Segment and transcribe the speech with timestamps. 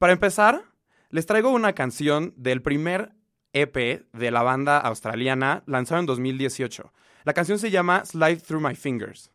[0.00, 0.62] Para empezar,
[1.10, 3.12] les traigo una canción del primer
[3.52, 6.90] EP de la banda australiana lanzado en 2018.
[7.24, 9.30] La canción se llama Slide Through My Fingers.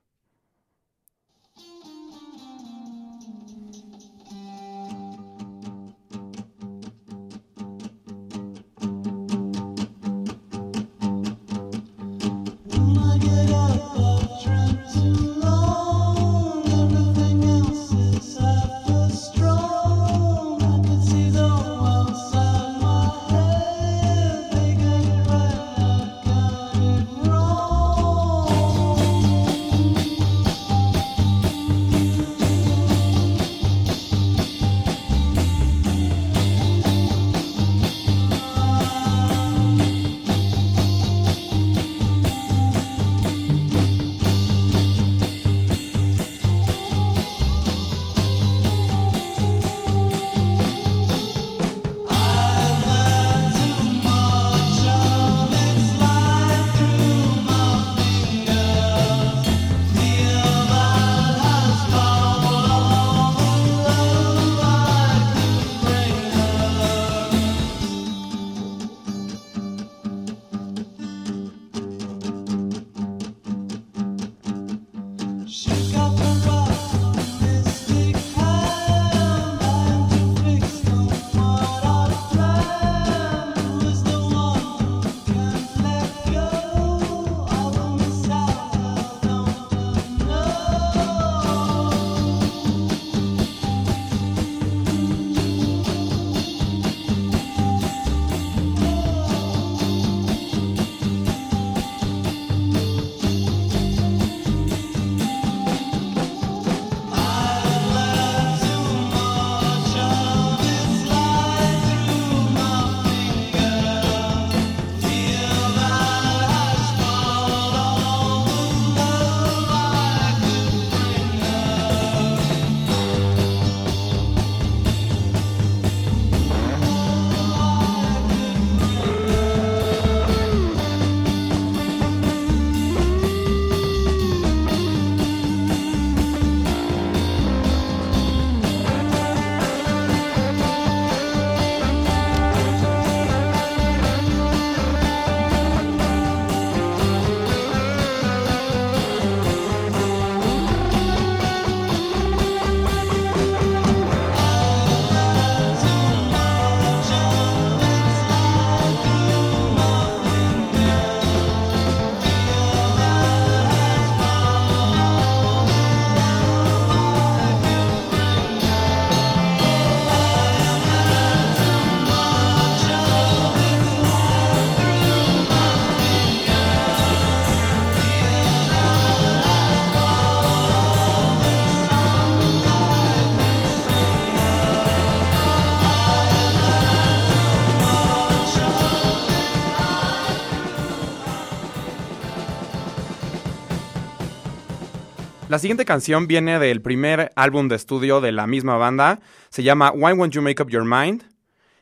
[195.55, 199.21] La siguiente canción viene del primer álbum de estudio de la misma banda.
[199.47, 201.23] Se llama Why Won't You Make Up Your Mind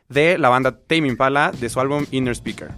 [0.09, 2.69] de la banda Tame Impala de su álbum Inner Speaker.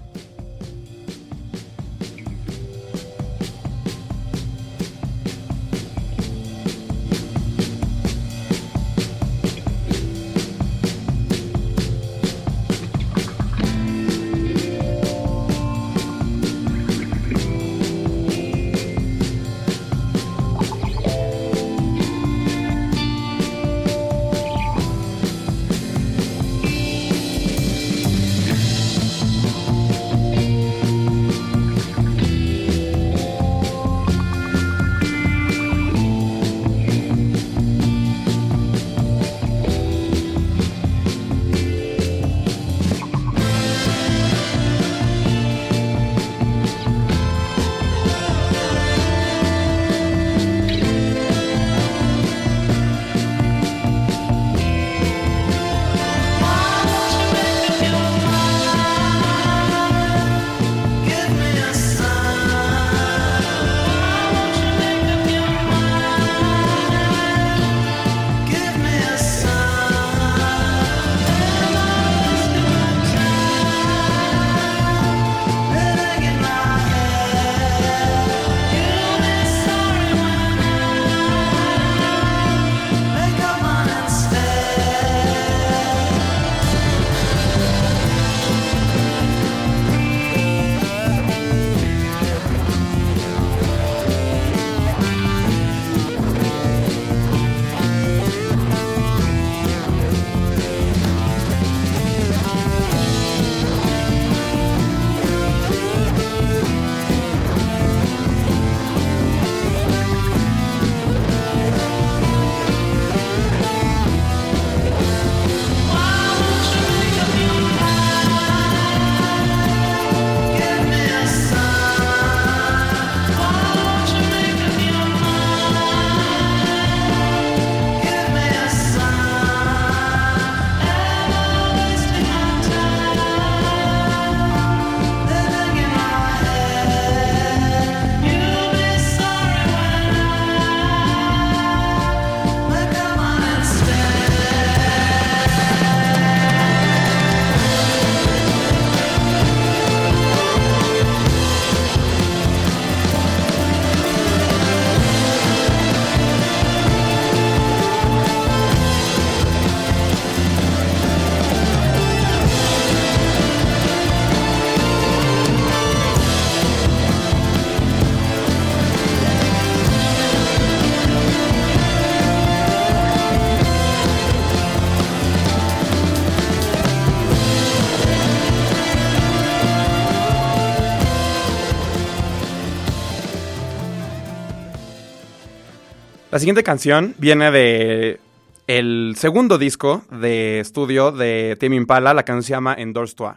[186.36, 188.20] La siguiente canción viene de
[188.68, 193.36] el segundo disco de estudio de Tim Impala, la canción se llama Endorse Toi.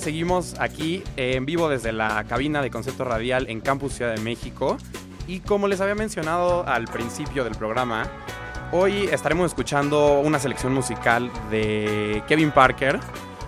[0.00, 4.76] Seguimos aquí en vivo desde la cabina de Concepto Radial en Campus Ciudad de México.
[5.28, 8.06] Y como les había mencionado al principio del programa,
[8.72, 12.98] hoy estaremos escuchando una selección musical de Kevin Parker,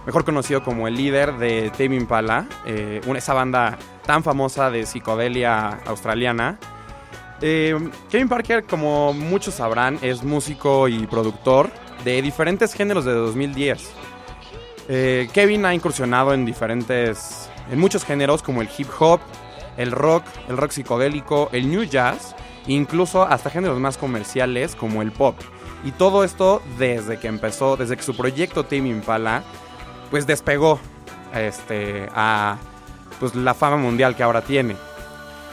[0.06, 3.76] mejor conocido como el líder de Tame Impala, eh, esa banda
[4.06, 6.58] tan famosa de psicodelia australiana.
[7.42, 7.76] Eh,
[8.10, 11.68] Kevin Parker, como muchos sabrán, es músico y productor
[12.04, 14.07] de diferentes géneros de 2010.
[14.88, 19.20] Eh, Kevin ha incursionado en diferentes, en muchos géneros como el hip hop,
[19.76, 22.34] el rock, el rock psicodélico, el new jazz,
[22.66, 25.36] incluso hasta géneros más comerciales como el pop.
[25.84, 29.42] Y todo esto desde que empezó, desde que su proyecto Tame Impala,
[30.10, 30.80] pues despegó
[31.34, 32.56] este, a
[33.20, 34.74] pues, la fama mundial que ahora tiene.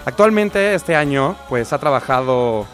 [0.05, 2.65] Actualmente, este año, pues ha trabajado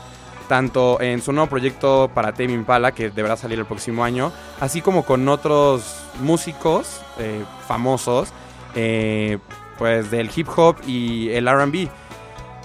[0.51, 4.81] tanto en su nuevo proyecto para Tame Impala, que deberá salir el próximo año, así
[4.81, 8.34] como con otros músicos eh, famosos,
[8.75, 9.38] eh,
[9.77, 11.88] pues del hip hop y el RB.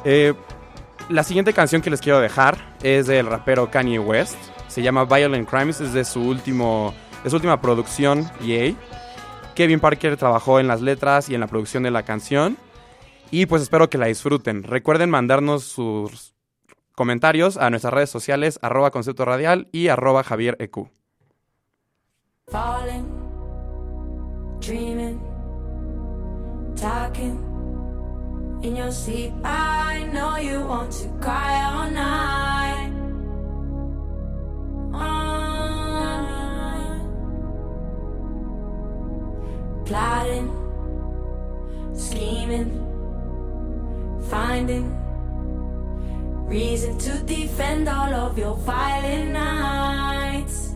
[0.04, 0.34] Eh,
[1.10, 4.36] la siguiente canción que les quiero dejar es del rapero Kanye West.
[4.66, 8.74] Se llama Violent Crimes, es de su, último, de su última producción, EA.
[9.54, 12.56] Kevin Parker trabajó en las letras y en la producción de la canción.
[13.30, 14.64] Y pues espero que la disfruten.
[14.64, 16.35] Recuerden mandarnos sus
[16.96, 20.90] comentarios a nuestras redes sociales, arroba concepto radial y arroba Javier EQ.
[22.48, 23.06] Falling,
[24.60, 25.20] dreaming,
[26.74, 27.38] talking
[28.62, 29.32] in your sleep.
[29.44, 32.90] I know you want to cry all night.
[34.90, 35.46] Night.
[39.86, 40.50] plotting,
[41.94, 42.70] scheming,
[44.28, 45.05] finding
[46.46, 50.74] reason to defend all of your violent nights.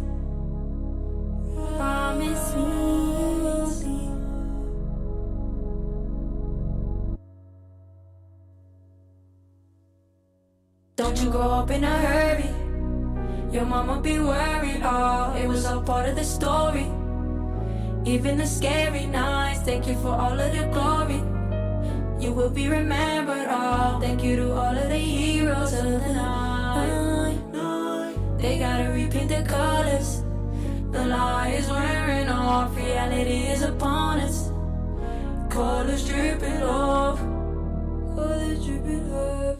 [1.76, 2.90] Promise me.
[10.96, 12.50] Don't you grow up in a hurry.
[13.52, 14.82] Your mama be worried.
[14.84, 16.86] Oh, it was all part of the story.
[18.04, 21.39] Even the scary nights, thank you for all of the glory.
[22.20, 23.46] You will be remembered.
[23.48, 27.38] Oh, thank you to all of the heroes of the night.
[28.38, 30.22] They gotta repaint the colors.
[30.92, 34.52] The lie is wearing off, reality is upon us.
[35.50, 37.18] Colors dripping off.
[38.14, 39.56] Colors dripping off.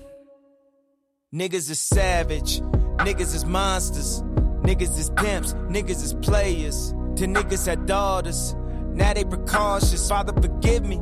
[1.35, 2.61] Niggas is savage,
[2.99, 4.23] niggas is monsters,
[4.63, 6.93] niggas is pimps, niggas is players.
[7.17, 8.55] To niggas had daughters,
[8.93, 10.09] now they precautious.
[10.09, 11.01] Father, forgive me.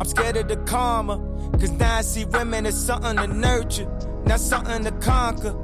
[0.00, 1.18] I'm scared of the karma,
[1.52, 3.86] cause now I see women as something to nurture,
[4.26, 5.54] not something to conquer.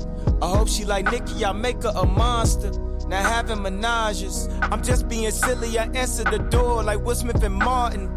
[0.42, 2.70] I hope she like Nikki, I make her a monster.
[3.08, 5.76] Now having menages, I'm just being silly.
[5.78, 8.08] I answer the door like Will Smith and Martin.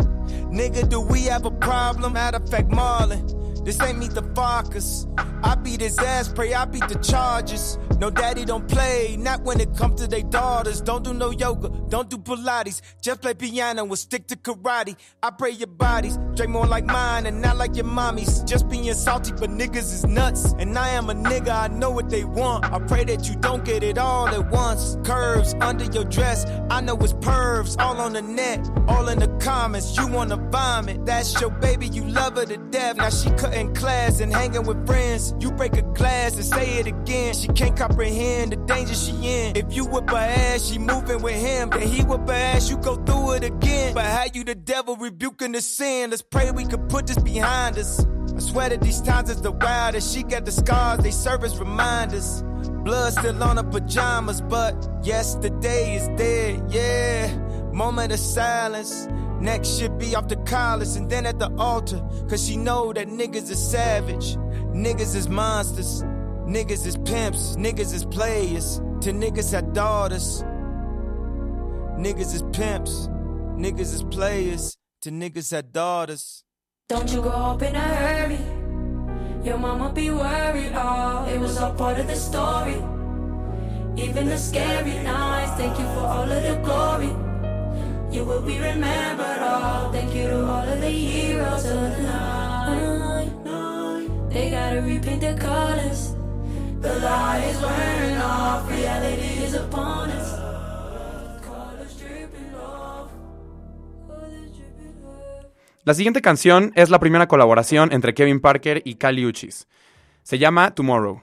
[0.51, 2.13] Nigga, do we have a problem?
[2.13, 3.65] Matter of fact, Marlon.
[3.65, 5.07] This ain't me the Farkas.
[5.43, 7.77] I beat his ass, pray I beat the charges.
[8.03, 10.81] No daddy don't play, not when it comes to their daughters.
[10.81, 12.81] Don't do no yoga, don't do Pilates.
[13.01, 14.97] Just play piano and stick to karate.
[15.21, 18.43] I pray your bodies drink more like mine and not like your mommy's.
[18.43, 20.53] Just being salty, but niggas is nuts.
[20.59, 22.65] And I am a nigga, I know what they want.
[22.65, 24.97] I pray that you don't get it all at once.
[25.05, 27.79] Curves under your dress, I know it's pervs.
[27.79, 29.95] All on the net, all in the comments.
[29.95, 32.97] You wanna vomit, that's your baby, you love her to death.
[32.97, 35.33] Now she cutting class and hanging with friends.
[35.39, 37.33] You break a glass and say it again.
[37.33, 39.55] She can't comprehend the danger she in.
[39.55, 41.69] If you whip her ass, she moving with him.
[41.69, 43.93] Then he whip her ass, you go through it again.
[43.93, 46.09] But how you the devil rebuking the sin?
[46.09, 48.03] Let's pray we could put this behind us.
[48.35, 50.11] I swear that these times is the wildest.
[50.11, 52.41] She got the scars, they serve as reminders.
[52.83, 57.37] Blood still on her pajamas, but yesterday is dead, yeah.
[57.71, 59.07] Moment of silence.
[59.39, 62.01] Next should be off the collars and then at the altar.
[62.27, 64.35] Cause she know that niggas is savage.
[64.73, 66.03] Niggas is monsters.
[66.45, 67.55] Niggas is pimps.
[67.55, 68.81] Niggas is players.
[69.01, 70.43] To niggas had daughters.
[71.97, 73.07] Niggas is pimps.
[73.55, 74.77] Niggas is players.
[75.03, 76.43] To niggas had daughters.
[76.89, 78.39] Don't you go up in a hurry.
[79.43, 80.73] Your mama be worried.
[80.75, 82.75] Oh, it was all part of the story.
[83.95, 87.11] Even the scary nights, thank you for all of the glory.
[88.13, 89.39] You will be remembered.
[89.39, 93.31] Oh, thank you to all of the heroes of the night.
[94.29, 96.15] They gotta repaint their colors.
[105.85, 109.67] La siguiente canción es la primera colaboración entre Kevin Parker y Kali Uchis.
[110.23, 111.21] Se llama Tomorrow.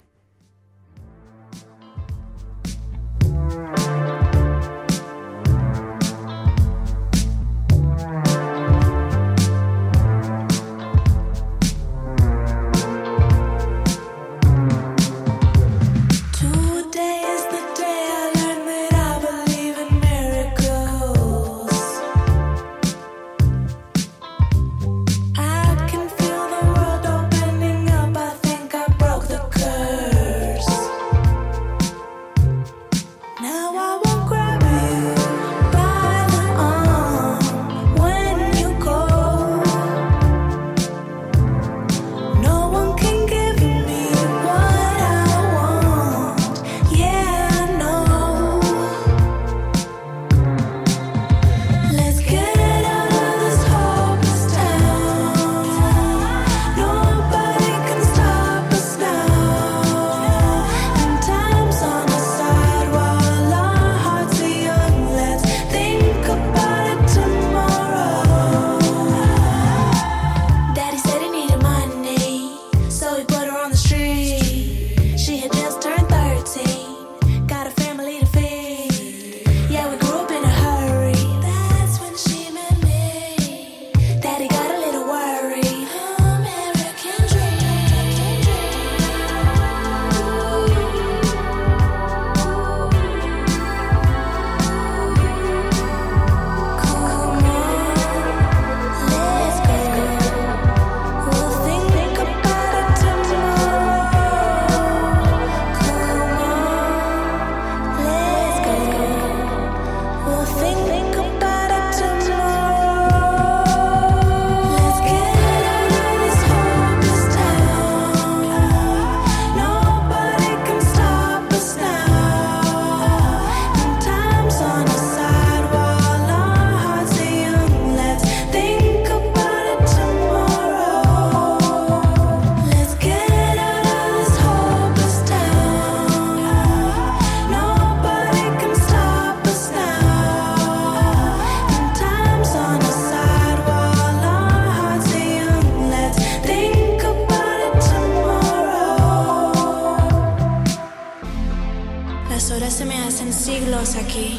[153.80, 154.38] Lejos aquí.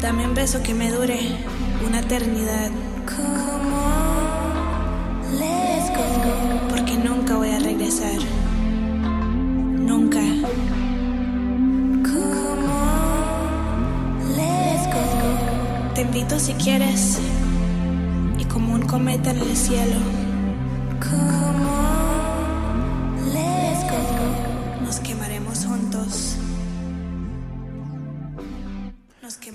[0.00, 1.18] Dame un beso que me dure
[1.86, 2.70] una eternidad.
[5.38, 6.04] Let's go.
[6.68, 8.20] Porque nunca voy a regresar.
[9.78, 10.20] Nunca.
[14.36, 15.94] Let's go.
[15.94, 17.18] Te invito si quieres.
[18.38, 19.96] Y como un cometa en el cielo.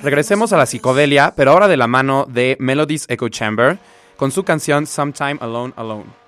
[0.06, 3.80] Regresemos a la psicodelia, pero ahora de la mano de Melodies Echo Chamber,
[4.18, 6.25] con su canción Sometime Alone Alone.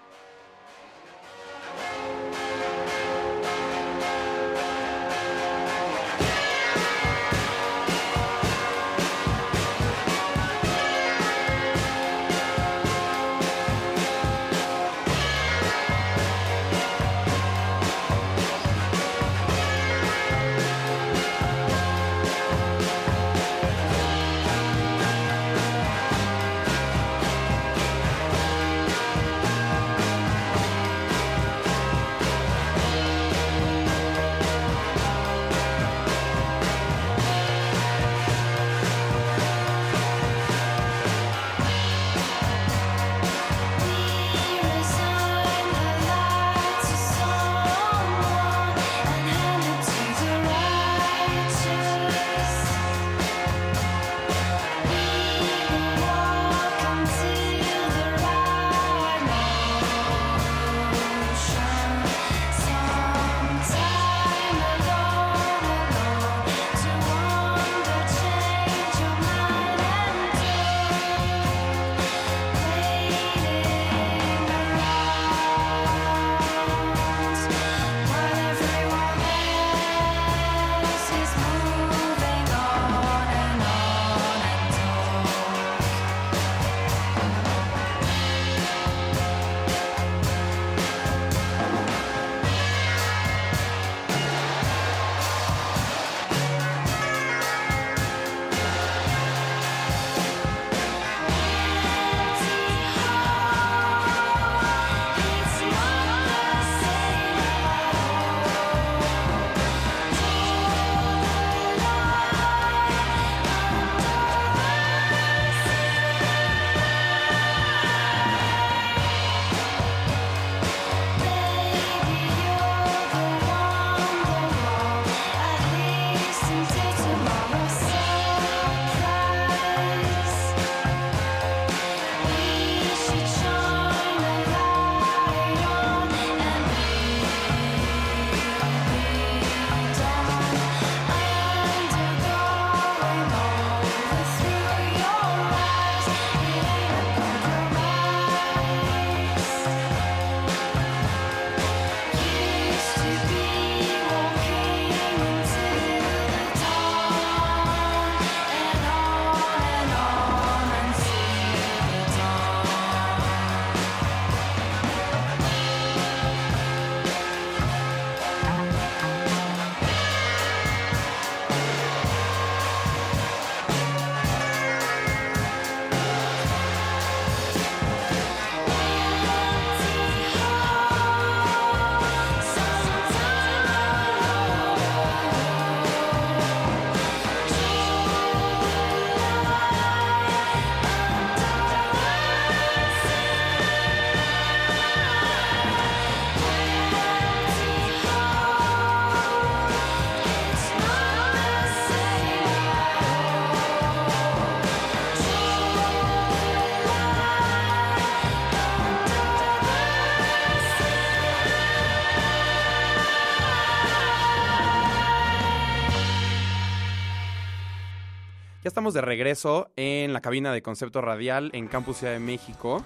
[218.77, 222.85] Estamos de regreso en la cabina de Concepto Radial en Campus Ciudad de México.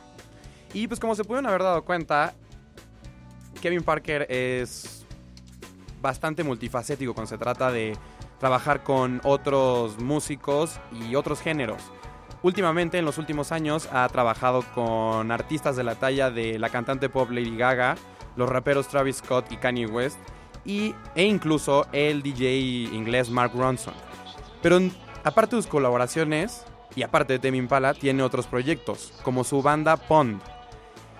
[0.73, 2.34] Y pues como se pudieron haber dado cuenta,
[3.62, 5.06] Kevin Parker es
[6.01, 7.97] bastante multifacético cuando se trata de
[8.39, 11.84] trabajar con otros músicos y otros géneros.
[12.41, 17.10] Últimamente, en los últimos años, ha trabajado con artistas de la talla de la cantante
[17.10, 17.97] pop Lady Gaga,
[18.38, 20.19] los raperos Travis Scott y Kanye West,
[20.63, 23.93] y, e incluso el DJ inglés Mark Ronson.
[24.62, 24.80] Pero
[25.23, 29.97] aparte de sus colaboraciones, y aparte de Tame Impala, tiene otros proyectos, como su banda
[29.97, 30.41] Pond.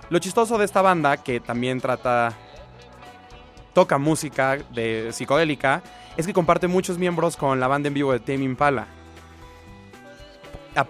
[0.10, 2.34] Lo chistoso de esta banda, que también trata
[3.74, 5.82] toca música de psicodélica
[6.18, 8.88] es que comparte muchos miembros con la banda en vivo de Tame Impala.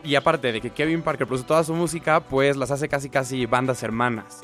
[0.04, 3.46] Y aparte de que Kevin Parker produce toda su música, pues las hace casi casi
[3.46, 4.42] bandas hermanas.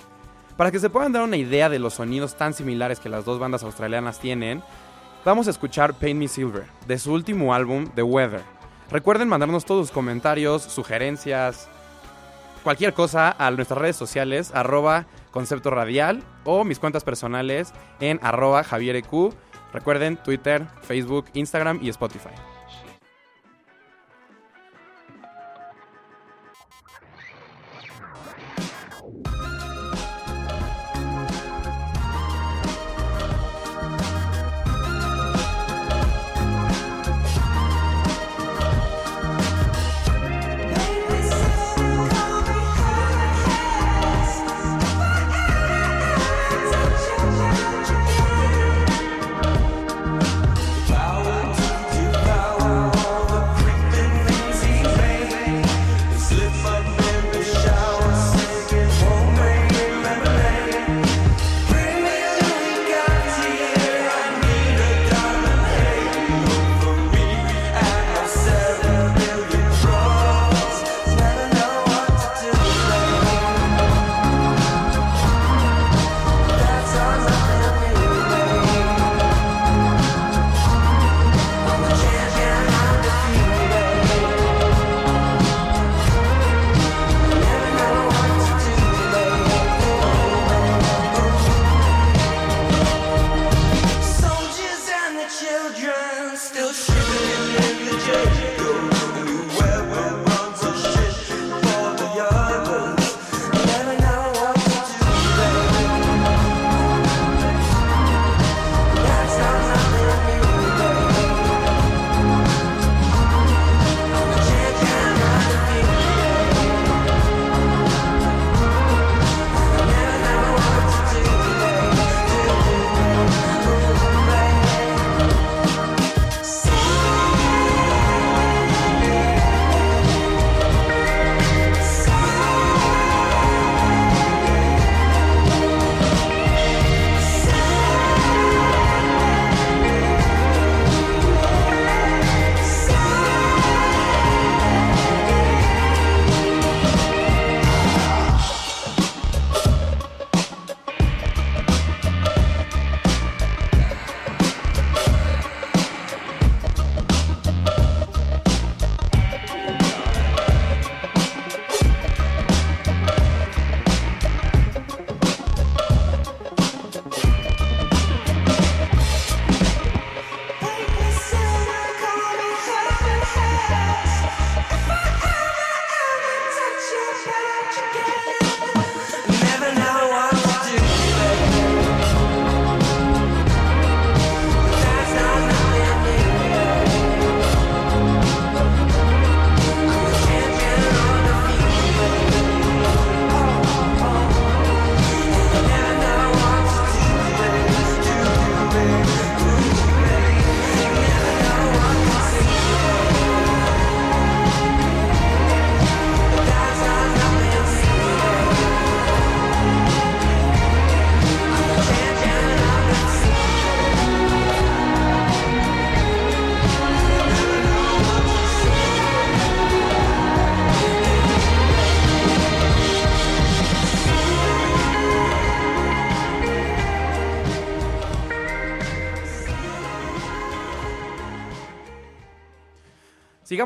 [0.55, 3.39] Para que se puedan dar una idea de los sonidos tan similares que las dos
[3.39, 4.63] bandas australianas tienen,
[5.23, 8.56] vamos a escuchar Paint Me Silver, de su último álbum, The Weather.
[8.89, 11.67] Recuerden mandarnos todos sus comentarios, sugerencias,
[12.63, 18.63] cualquier cosa a nuestras redes sociales, arroba concepto radial o mis cuentas personales en arroba
[18.63, 19.07] javiereq.
[19.73, 22.56] Recuerden Twitter, Facebook, Instagram y Spotify.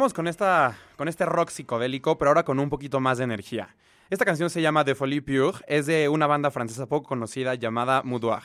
[0.01, 3.75] Con, esta, con este rock psicodélico, pero ahora con un poquito más de energía.
[4.09, 8.01] Esta canción se llama De Folie Pure, es de una banda francesa poco conocida llamada
[8.01, 8.41] Moudoir.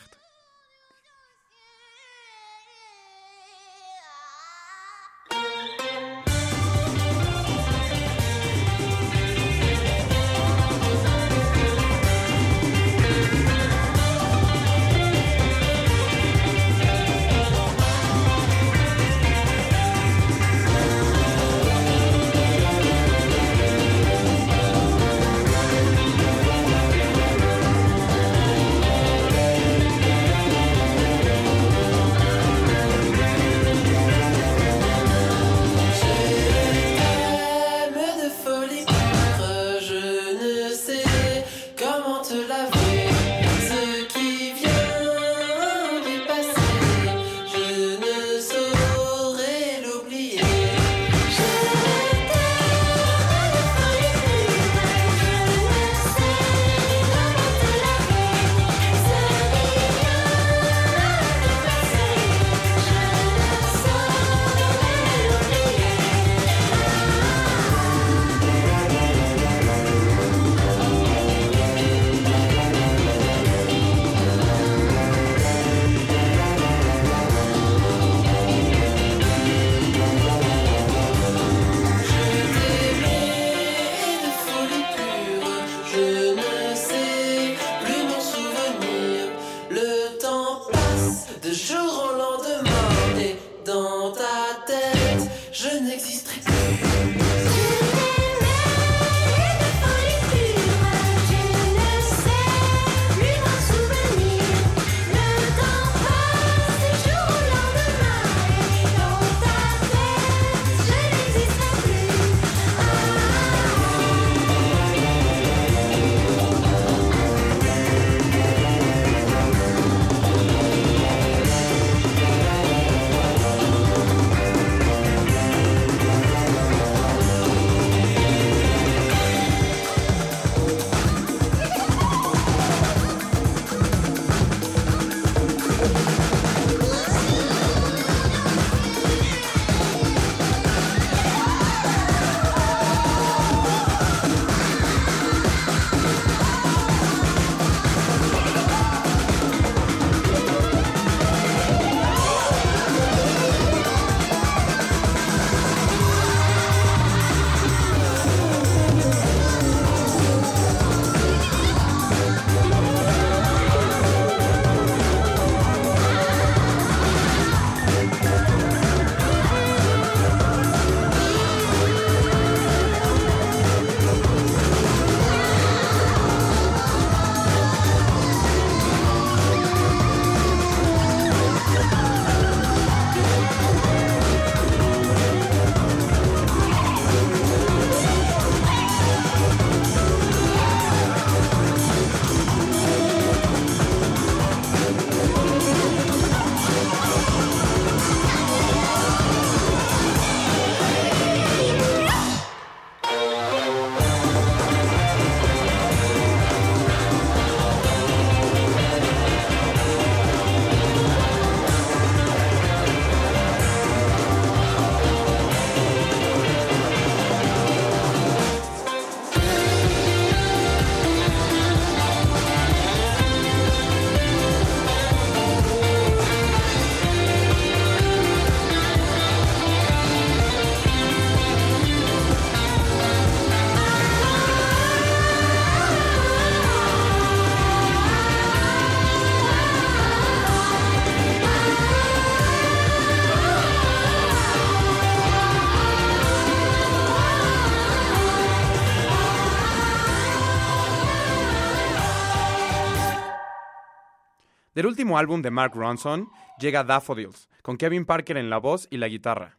[254.77, 258.99] Del último álbum de Mark Ronson llega Daffodils, con Kevin Parker en la voz y
[258.99, 259.59] la guitarra.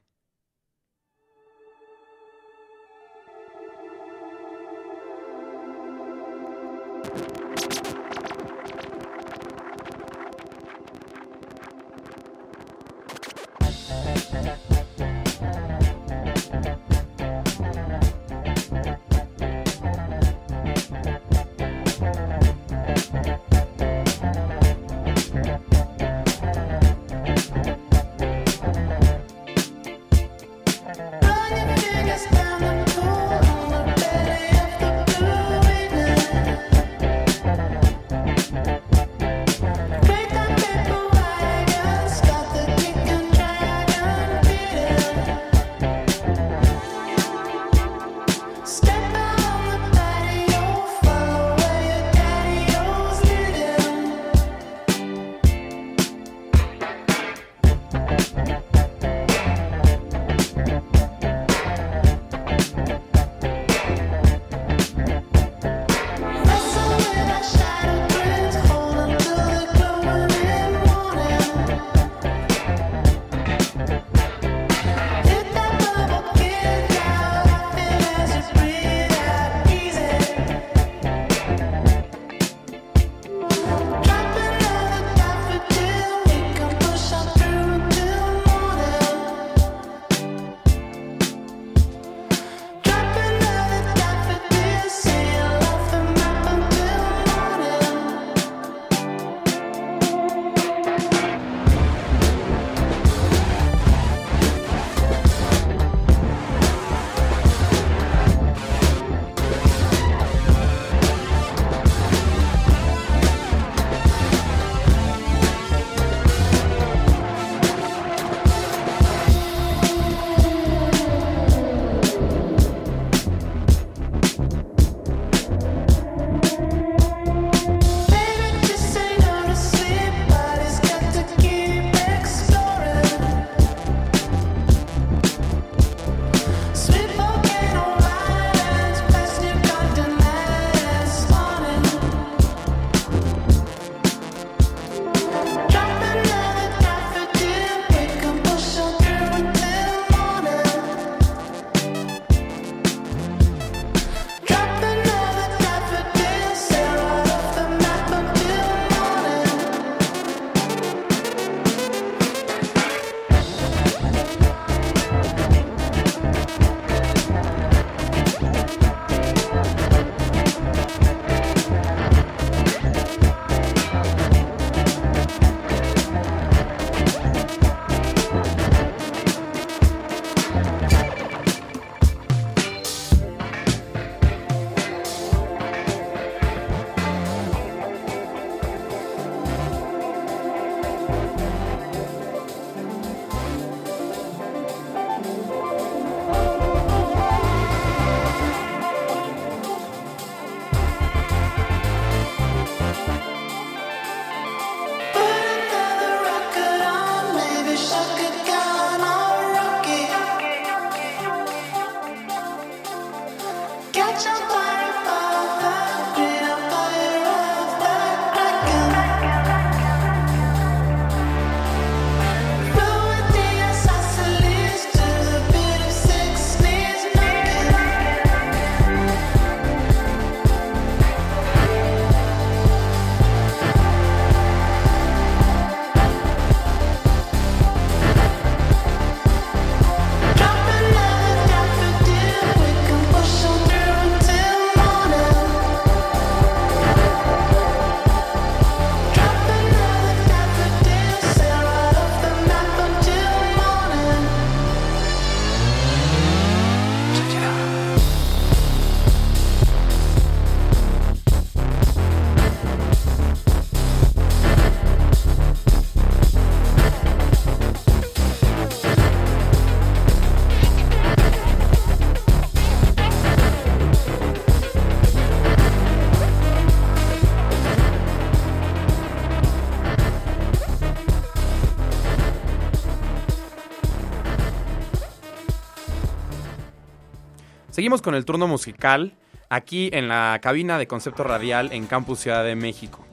[287.88, 289.16] Seguimos con el turno musical
[289.50, 293.06] aquí en la cabina de concepto radial en Campus Ciudad de México.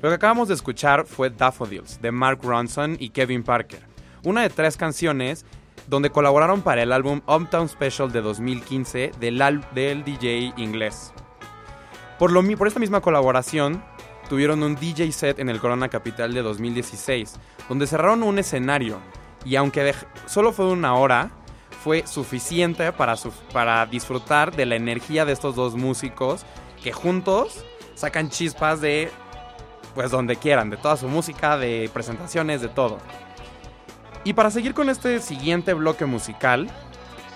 [0.00, 3.82] Lo que acabamos de escuchar fue Daffodils de Mark Ronson y Kevin Parker,
[4.24, 5.44] una de tres canciones
[5.86, 11.12] donde colaboraron para el álbum Uptown Special de 2015 del, DJ inglés.
[12.18, 13.84] Por, lo, por esta misma colaboración,
[14.30, 18.98] tuvieron un DJ set en el Corona Capital de 2016, donde cerraron un escenario
[19.44, 21.32] y aunque solo fue una hora,
[21.82, 23.16] fue suficiente para,
[23.52, 26.44] para disfrutar de la energía de estos dos músicos
[26.82, 27.64] que juntos
[27.94, 29.10] sacan chispas de
[29.94, 32.98] pues donde quieran, de toda su música, de presentaciones, de todo.
[34.24, 36.68] Y para seguir con este siguiente bloque musical,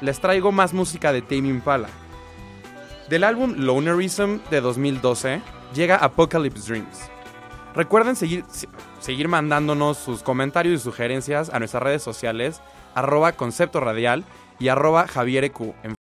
[0.00, 1.88] les traigo más música de Tame Impala.
[3.08, 5.42] Del álbum Lonerism de 2012
[5.74, 7.10] llega Apocalypse Dreams.
[7.74, 8.44] Recuerden seguir,
[9.00, 12.62] seguir mandándonos sus comentarios y sugerencias a nuestras redes sociales,
[12.96, 14.24] arroba concepto radial
[14.58, 15.95] y arroba javiereq en